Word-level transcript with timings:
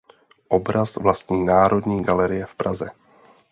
Obraz 0.49 0.95
vlastní 0.95 1.45
Národní 1.45 2.03
galerie 2.03 2.45
v 2.45 2.55
Praze. 2.55 2.91